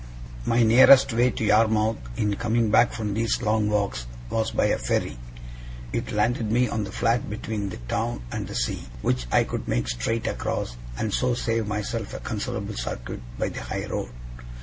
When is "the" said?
6.85-6.91, 7.69-7.77, 8.47-8.55, 13.49-13.61